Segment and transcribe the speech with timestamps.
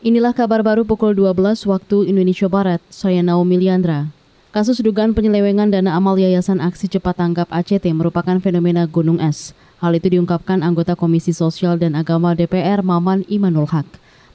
[0.00, 2.80] Inilah kabar baru pukul 12 waktu Indonesia Barat.
[2.88, 4.08] Saya Naomi Liandra.
[4.48, 9.52] Kasus dugaan penyelewengan dana amal Yayasan Aksi Cepat Tanggap ACT merupakan fenomena gunung es.
[9.76, 13.84] Hal itu diungkapkan anggota Komisi Sosial dan Agama DPR Maman Imanul Haq.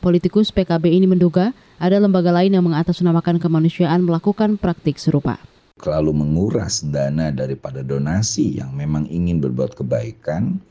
[0.05, 1.49] Politikus PKB ini menduga
[1.82, 5.42] ada lembaga lain yang mengatasnamakan kemanusiaan melakukan praktik serupa.
[5.82, 10.62] Lalu menguras dana daripada donasi yang memang ingin berbuat kebaikan,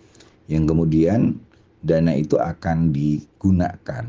[0.46, 1.42] yang kemudian
[1.82, 4.06] dana itu akan digunakan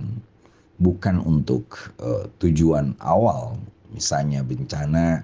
[0.79, 3.55] bukan untuk uh, tujuan awal,
[3.95, 5.23] misalnya bencana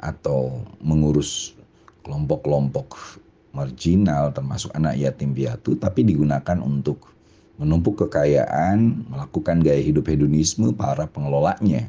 [0.00, 1.56] atau mengurus
[2.04, 3.20] kelompok-kelompok
[3.56, 7.16] marginal termasuk anak yatim piatu, tapi digunakan untuk
[7.56, 11.88] menumpuk kekayaan, melakukan gaya hidup hedonisme para pengelolanya.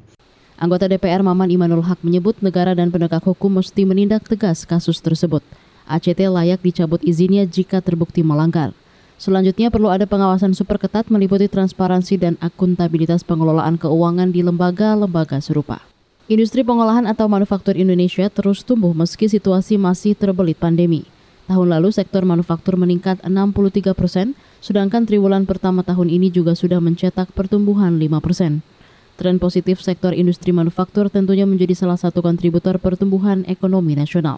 [0.57, 5.43] Anggota DPR Maman Imanul Haq menyebut negara dan penegak hukum mesti menindak tegas kasus tersebut.
[5.85, 8.73] ACT layak dicabut izinnya jika terbukti melanggar.
[9.17, 15.81] Selanjutnya perlu ada pengawasan super ketat meliputi transparansi dan akuntabilitas pengelolaan keuangan di lembaga-lembaga serupa.
[16.29, 21.09] Industri pengolahan atau manufaktur Indonesia terus tumbuh meski situasi masih terbelit pandemi.
[21.49, 27.33] Tahun lalu sektor manufaktur meningkat 63 persen, sedangkan triwulan pertama tahun ini juga sudah mencetak
[27.33, 28.61] pertumbuhan 5 persen.
[29.17, 34.37] Tren positif sektor industri manufaktur tentunya menjadi salah satu kontributor pertumbuhan ekonomi nasional.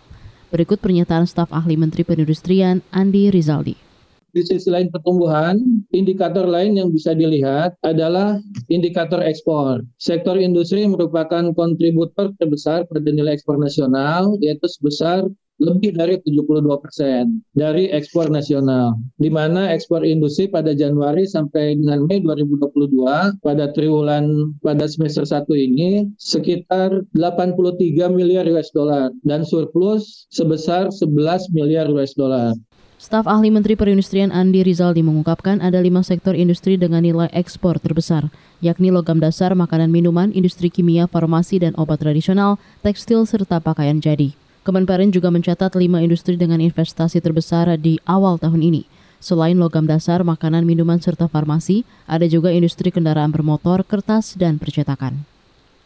[0.56, 3.89] Berikut pernyataan staf ahli Menteri Perindustrian Andi Rizaldi.
[4.30, 5.58] Di sisi lain pertumbuhan,
[5.89, 8.38] indikator lain yang bisa dilihat adalah
[8.69, 9.81] indikator ekspor.
[9.97, 15.25] Sektor industri merupakan kontributor terbesar pada nilai ekspor nasional, yaitu sebesar
[15.59, 18.95] lebih dari 72 persen dari ekspor nasional.
[19.19, 25.45] Di mana ekspor industri pada Januari sampai dengan Mei 2022 pada triwulan pada semester 1
[25.52, 32.55] ini sekitar 83 miliar US dollar dan surplus sebesar 11 miliar US dollar.
[33.00, 38.28] Staf ahli Menteri Perindustrian Andi Rizaldi mengungkapkan ada lima sektor industri dengan nilai ekspor terbesar,
[38.59, 44.36] yakni logam dasar, makanan minuman, industri kimia, farmasi, dan obat tradisional, tekstil, serta pakaian jadi.
[44.67, 48.84] Kemenperin juga mencatat lima industri dengan investasi terbesar di awal tahun ini.
[49.24, 55.24] Selain logam dasar, makanan, minuman, serta farmasi, ada juga industri kendaraan bermotor, kertas, dan percetakan.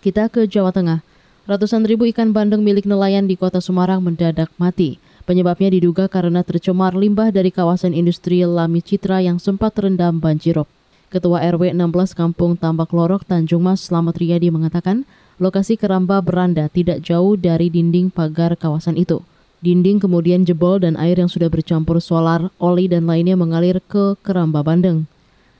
[0.01, 1.05] Kita ke Jawa Tengah.
[1.43, 4.95] Ratusan ribu ikan bandeng milik nelayan di kota Semarang mendadak mati.
[5.27, 10.71] Penyebabnya diduga karena tercemar limbah dari kawasan industri Lami Citra yang sempat terendam banjirop.
[11.11, 15.03] Ketua RW 16 Kampung Tambak Lorok Tanjung Mas Slamet Riyadi mengatakan,
[15.35, 19.19] lokasi keramba beranda tidak jauh dari dinding pagar kawasan itu.
[19.59, 24.63] Dinding kemudian jebol dan air yang sudah bercampur solar, oli dan lainnya mengalir ke keramba
[24.63, 25.11] bandeng.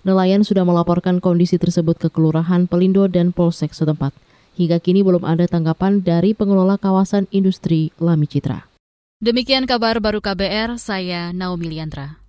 [0.07, 4.16] Nelayan sudah melaporkan kondisi tersebut ke Kelurahan Pelindo dan Polsek setempat.
[4.53, 8.69] Hingga kini belum ada tanggapan dari pengelola kawasan industri Lami Citra.
[9.24, 12.22] Demikian kabar baru KBR, saya Naomi Liandra.